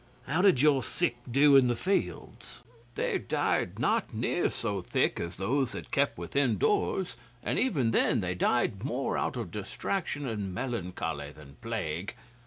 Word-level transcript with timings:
How 0.25 0.41
did 0.41 0.63
your 0.63 0.81
sick 0.81 1.17
do 1.29 1.55
in 1.55 1.67
the 1.67 1.75
fields?' 1.75 2.63
'They 2.95 3.19
died 3.19 3.77
not 3.77 4.15
near 4.15 4.49
so 4.49 4.81
thick 4.81 5.19
as 5.19 5.35
those 5.35 5.73
that 5.73 5.91
kept 5.91 6.17
within 6.17 6.57
doors, 6.57 7.17
and 7.43 7.59
even 7.59 7.91
then 7.91 8.19
they 8.19 8.33
died 8.33 8.83
more 8.83 9.15
out 9.15 9.35
of 9.37 9.51
distraction 9.51 10.27
and 10.27 10.55
melancholy 10.55 11.31
than 11.31 11.55
plague. 11.61 12.15